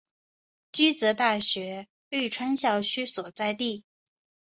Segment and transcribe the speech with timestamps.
[0.71, 3.83] 驹泽大学玉川校区所在地。